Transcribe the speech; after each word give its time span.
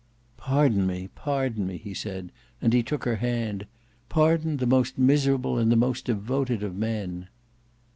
"Pardon 0.37 0.87
me, 0.87 1.09
pardon 1.13 1.67
me," 1.67 1.77
he 1.77 1.93
said, 1.93 2.31
and 2.59 2.73
he 2.73 2.81
took 2.81 3.03
her 3.03 3.17
hand. 3.17 3.67
"Pardon 4.09 4.57
the 4.57 4.65
most 4.65 4.97
miserable 4.97 5.59
and 5.59 5.71
the 5.71 5.75
most 5.75 6.05
devoted 6.05 6.63
of 6.63 6.75
men!" 6.75 7.27